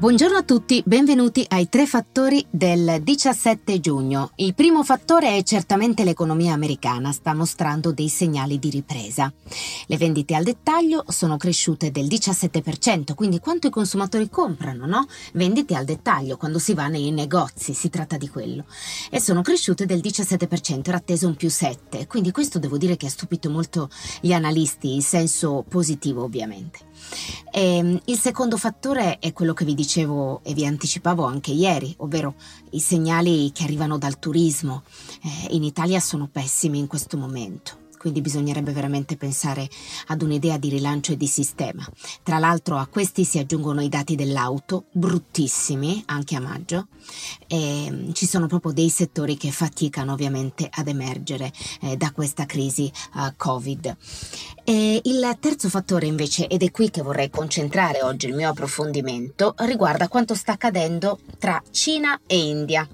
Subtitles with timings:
[0.00, 4.30] Buongiorno a tutti, benvenuti ai tre fattori del 17 giugno.
[4.36, 9.30] Il primo fattore è certamente l'economia americana, sta mostrando dei segnali di ripresa.
[9.86, 15.06] Le vendite al dettaglio sono cresciute del 17%, quindi quanto i consumatori comprano, no?
[15.34, 18.64] Vendite al dettaglio, quando si va nei negozi, si tratta di quello.
[19.10, 23.04] E sono cresciute del 17%, era atteso un più 7, quindi questo devo dire che
[23.04, 23.90] ha stupito molto
[24.22, 26.88] gli analisti, in senso positivo ovviamente.
[27.52, 31.94] E ehm, il secondo fattore è quello che vi dicevo e vi anticipavo anche ieri,
[31.98, 32.34] ovvero
[32.70, 34.82] i segnali che arrivano dal turismo.
[35.22, 39.68] Eh, in Italia sono pessimi in questo momento quindi bisognerebbe veramente pensare
[40.06, 41.86] ad un'idea di rilancio e di sistema.
[42.22, 46.86] Tra l'altro a questi si aggiungono i dati dell'auto, bruttissimi anche a maggio,
[47.46, 52.46] e mm, ci sono proprio dei settori che faticano ovviamente ad emergere eh, da questa
[52.46, 53.96] crisi uh, Covid.
[54.64, 59.54] E il terzo fattore invece, ed è qui che vorrei concentrare oggi il mio approfondimento,
[59.58, 62.88] riguarda quanto sta accadendo tra Cina e India.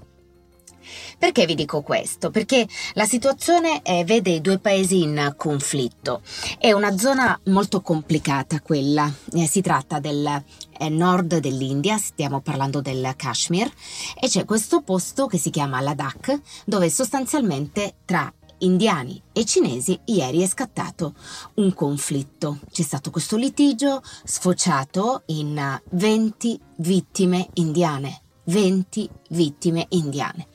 [1.17, 2.29] Perché vi dico questo?
[2.29, 6.21] Perché la situazione eh, vede i due paesi in conflitto.
[6.57, 9.11] È una zona molto complicata quella.
[9.33, 10.43] Eh, si tratta del
[10.79, 13.71] eh, nord dell'India, stiamo parlando del Kashmir,
[14.19, 20.41] e c'è questo posto che si chiama Ladakh, dove sostanzialmente tra indiani e cinesi ieri
[20.41, 21.13] è scattato
[21.55, 22.59] un conflitto.
[22.71, 28.21] C'è stato questo litigio sfociato in 20 vittime indiane.
[28.47, 30.47] 20 vittime indiane,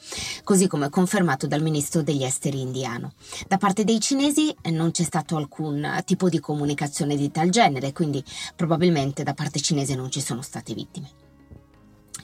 [0.45, 3.13] così come confermato dal ministro degli esteri indiano.
[3.47, 8.23] Da parte dei cinesi non c'è stato alcun tipo di comunicazione di tal genere, quindi
[8.57, 11.11] probabilmente da parte cinese non ci sono state vittime.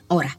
[0.08, 0.30] Ora,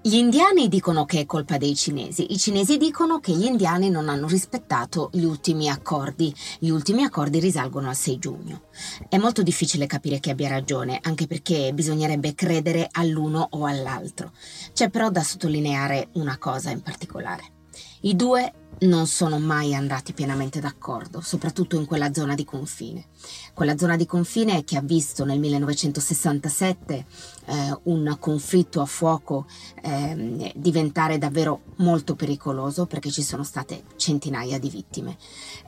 [0.00, 4.08] gli indiani dicono che è colpa dei cinesi, i cinesi dicono che gli indiani non
[4.08, 6.32] hanno rispettato gli ultimi accordi.
[6.60, 8.62] Gli ultimi accordi risalgono al 6 giugno.
[9.08, 14.30] È molto difficile capire chi abbia ragione, anche perché bisognerebbe credere all'uno o all'altro.
[14.72, 17.57] C'è però da sottolineare una cosa in particolare.
[18.02, 23.06] I due non sono mai andati pienamente d'accordo, soprattutto in quella zona di confine.
[23.52, 27.06] Quella zona di confine che ha visto nel 1967
[27.46, 29.46] eh, un conflitto a fuoco
[29.82, 35.16] eh, diventare davvero molto pericoloso perché ci sono state centinaia di vittime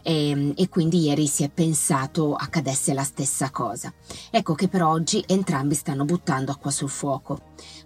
[0.02, 3.92] e, e quindi ieri si è pensato accadesse la stessa cosa.
[4.30, 7.40] Ecco che per oggi entrambi stanno buttando acqua sul fuoco,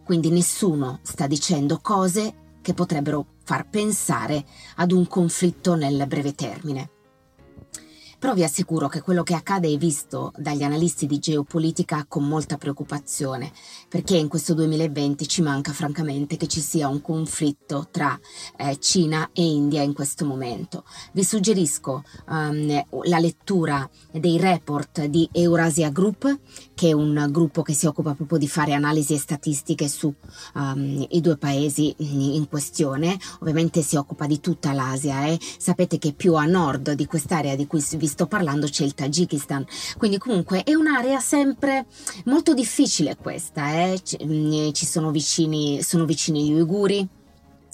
[0.05, 4.44] quindi nessuno sta dicendo cose che potrebbero far pensare
[4.77, 6.94] ad un conflitto nel breve termine.
[8.25, 12.57] Però vi assicuro che quello che accade è visto dagli analisti di geopolitica con molta
[12.57, 13.53] preoccupazione,
[13.87, 18.19] perché in questo 2020 ci manca francamente che ci sia un conflitto tra
[18.57, 20.85] eh, Cina e India in questo momento.
[21.12, 26.39] Vi suggerisco um, la lettura dei report di Eurasia Group,
[26.73, 30.11] che è un gruppo che si occupa proprio di fare analisi e statistiche su
[30.55, 33.19] um, i due paesi in questione.
[33.41, 35.39] Ovviamente si occupa di tutta l'Asia e eh.
[35.59, 39.67] sapete che più a nord di quest'area di cui vi sto parlando c'è il Tagikistan,
[39.99, 41.87] quindi comunque è un'area sempre
[42.27, 44.01] molto difficile questa, eh?
[44.05, 44.17] ci,
[44.73, 47.07] ci sono vicini, sono vicini gli uiguri,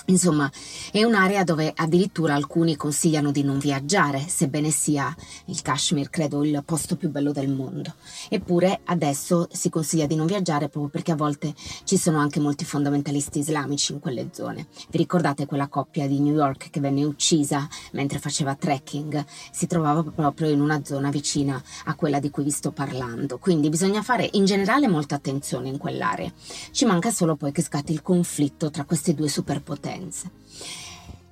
[0.07, 0.51] Insomma,
[0.91, 5.15] è un'area dove addirittura alcuni consigliano di non viaggiare, sebbene sia
[5.47, 7.95] il Kashmir, credo, il posto più bello del mondo.
[8.29, 12.65] Eppure adesso si consiglia di non viaggiare proprio perché a volte ci sono anche molti
[12.65, 14.67] fondamentalisti islamici in quelle zone.
[14.89, 19.25] Vi ricordate quella coppia di New York che venne uccisa mentre faceva trekking?
[19.53, 23.39] Si trovava proprio in una zona vicina a quella di cui vi sto parlando.
[23.39, 26.33] Quindi bisogna fare in generale molta attenzione in quell'area.
[26.73, 30.31] Ci manca solo poi che scatti il conflitto tra queste due superpotenze differenze.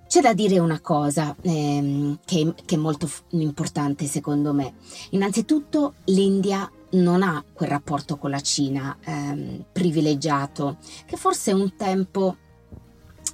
[0.09, 4.75] C'è da dire una cosa ehm, che, che, è molto f- importante secondo me.
[5.11, 12.37] Innanzitutto l'India non ha quel rapporto con la Cina ehm, privilegiato che forse un tempo,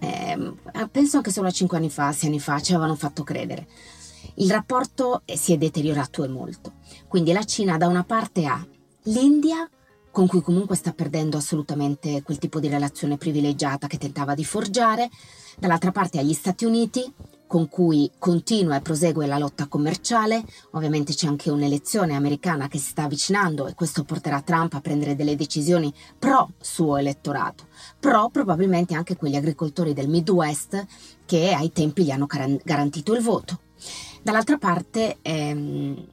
[0.01, 0.57] ehm,
[0.91, 3.69] penso anche solo a cinque anni fa, sei anni fa, ci avevano fatto credere.
[4.37, 6.73] Il rapporto si è deteriorato e molto.
[7.07, 8.67] Quindi la Cina da una parte ha
[9.05, 9.69] l'India
[10.15, 15.11] con cui comunque sta perdendo assolutamente quel tipo di relazione privilegiata che tentava di forgiare,
[15.59, 17.13] dall'altra parte agli Stati Uniti
[17.49, 20.45] con cui continua e prosegue la lotta commerciale.
[20.71, 25.17] Ovviamente c'è anche un'elezione americana che si sta avvicinando e questo porterà Trump a prendere
[25.17, 27.67] delle decisioni pro suo elettorato,
[27.99, 30.87] pro probabilmente anche quegli agricoltori del Midwest
[31.27, 33.59] che ai tempi gli hanno garantito il voto.
[34.23, 36.07] Dall'altra parte ehm,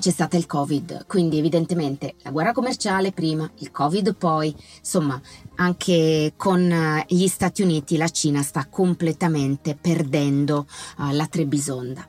[0.00, 5.20] c'è stato il Covid, quindi evidentemente la guerra commerciale prima, il Covid poi, insomma,
[5.56, 10.66] anche con eh, gli Stati Uniti la Cina sta completamente perdendo
[10.98, 12.08] uh, la Trebisonda.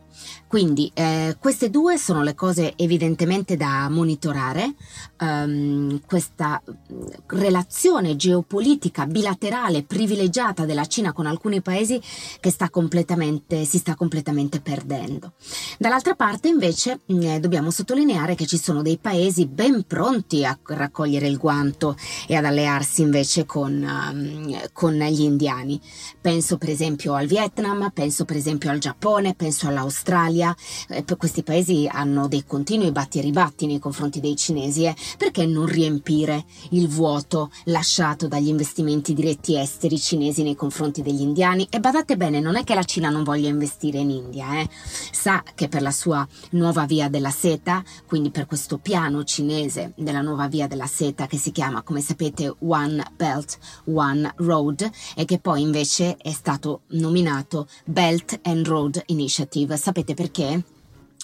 [0.52, 4.74] Quindi eh, queste due sono le cose evidentemente da monitorare,
[5.22, 12.02] um, questa mm, relazione geopolitica bilaterale privilegiata della Cina con alcuni paesi
[12.42, 15.36] che sta si sta completamente perdendo.
[15.78, 20.60] Dall'altra parte invece mm, eh, dobbiamo sottolineare che ci sono dei paesi ben pronti a
[20.62, 21.96] raccogliere il guanto
[22.28, 25.80] e ad allearsi invece con, um, con gli indiani.
[26.20, 30.56] Penso per esempio al Vietnam, penso per esempio al Giappone, penso all'Australia Italia,
[30.90, 35.46] eh, questi paesi hanno dei continui batti e ribatti nei confronti dei cinesi, eh, perché
[35.46, 41.68] non riempire il vuoto lasciato dagli investimenti diretti esteri cinesi nei confronti degli indiani?
[41.70, 44.70] E badate bene, non è che la Cina non voglia investire in India, eh.
[45.12, 50.22] sa che per la sua nuova via della seta, quindi per questo piano cinese della
[50.22, 55.40] nuova via della seta che si chiama, come sapete, One Belt, One Road, e che
[55.40, 59.78] poi invece è stato nominato Belt and Road Initiative.
[59.78, 60.14] Sapete perché?
[60.16, 60.64] Perché?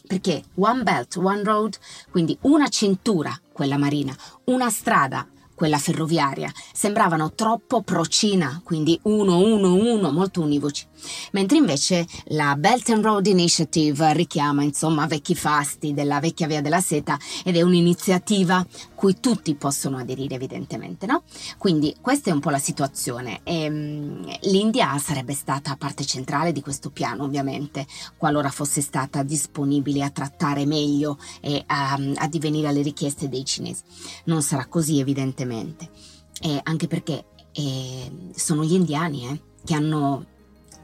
[0.07, 1.77] Perché One Belt, One Road,
[2.09, 4.15] quindi una cintura, quella marina,
[4.45, 5.27] una strada,
[5.57, 10.85] quella ferroviaria, sembravano troppo pro-Cina, quindi uno, uno, uno, molto univoci.
[11.31, 16.79] Mentre invece la Belt and Road Initiative richiama insomma vecchi fasti della vecchia via della
[16.79, 18.63] seta ed è un'iniziativa
[18.93, 21.23] cui tutti possono aderire evidentemente, no?
[21.57, 26.61] Quindi questa è un po' la situazione e um, l'India sarebbe stata parte centrale di
[26.61, 32.83] questo piano ovviamente, qualora fosse stata disponibile a trattare meglio e a, a divenire alle
[32.83, 33.81] richieste dei cinesi.
[34.25, 35.89] Non sarà così evidentemente evidentemente,
[36.41, 40.25] eh, anche perché eh, sono gli indiani eh, che hanno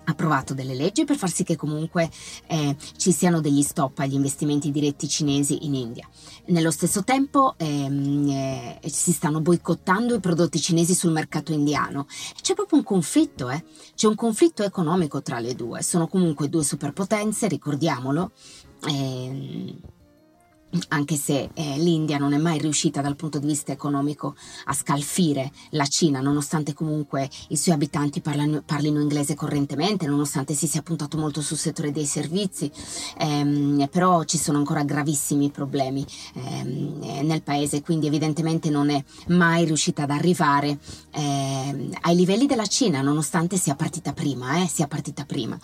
[0.05, 2.09] approvato delle leggi per far sì che comunque
[2.47, 6.05] eh, ci siano degli stop agli investimenti diretti cinesi in India.
[6.47, 12.05] Nello stesso tempo ehm, eh, si stanno boicottando i prodotti cinesi sul mercato indiano.
[12.41, 13.63] C'è proprio un conflitto, eh?
[13.95, 15.81] c'è un conflitto economico tra le due.
[15.81, 18.31] Sono comunque due superpotenze, ricordiamolo.
[18.89, 19.79] Ehm,
[20.89, 24.35] anche se eh, l'India non è mai riuscita dal punto di vista economico
[24.65, 30.67] a scalfire la Cina, nonostante comunque i suoi abitanti parlano, parlino inglese correntemente, nonostante si
[30.67, 32.71] sia puntato molto sul settore dei servizi,
[33.19, 36.05] ehm, però ci sono ancora gravissimi problemi
[36.35, 40.79] ehm, nel paese, quindi evidentemente non è mai riuscita ad arrivare
[41.11, 45.57] ehm, ai livelli della Cina, nonostante sia partita prima, eh, sia partita prima.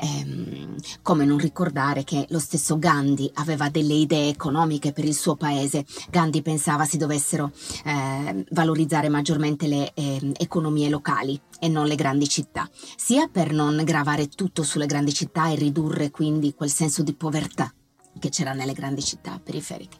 [0.00, 5.14] Ehm, come non ricordare che lo stesso Gandhi aveva delle idee economiche economiche per il
[5.14, 5.86] suo paese.
[6.10, 7.52] Gandhi pensava si dovessero
[7.84, 13.80] eh, valorizzare maggiormente le eh, economie locali e non le grandi città, sia per non
[13.84, 17.72] gravare tutto sulle grandi città e ridurre quindi quel senso di povertà
[18.18, 19.96] che c'era nelle grandi città periferiche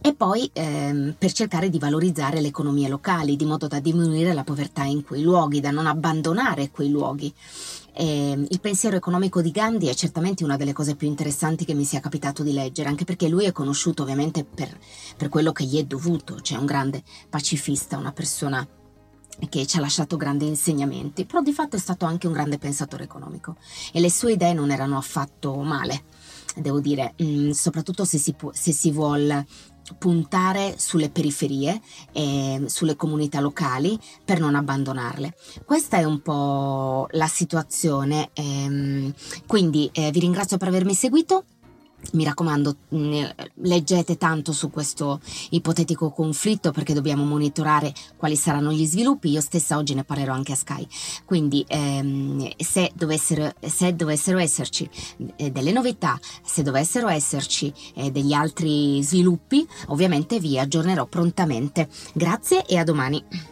[0.00, 4.44] e poi ehm, per cercare di valorizzare le economie locali, di modo da diminuire la
[4.44, 7.32] povertà in quei luoghi, da non abbandonare quei luoghi.
[7.94, 11.84] E il pensiero economico di Gandhi è certamente una delle cose più interessanti che mi
[11.84, 14.76] sia capitato di leggere, anche perché lui è conosciuto ovviamente per,
[15.16, 18.66] per quello che gli è dovuto, cioè un grande pacifista, una persona
[19.48, 23.04] che ci ha lasciato grandi insegnamenti, però di fatto è stato anche un grande pensatore
[23.04, 23.56] economico
[23.92, 26.04] e le sue idee non erano affatto male,
[26.56, 29.46] devo dire, mm, soprattutto se si, può, se si vuole
[29.98, 31.80] puntare sulle periferie
[32.12, 35.34] e sulle comunità locali per non abbandonarle.
[35.64, 39.12] Questa è un po' la situazione, ehm,
[39.46, 41.44] quindi eh, vi ringrazio per avermi seguito
[42.12, 42.76] mi raccomando,
[43.54, 49.30] leggete tanto su questo ipotetico conflitto perché dobbiamo monitorare quali saranno gli sviluppi.
[49.30, 50.86] Io stessa oggi ne parlerò anche a Sky.
[51.24, 54.88] Quindi, ehm, se, dovessero, se, dovessero, esserci
[55.36, 61.88] eh, delle novità, se dovessero esserci eh, degli altri sviluppi, ovviamente vi aggiornerò prontamente.
[62.12, 63.51] Grazie e a domani.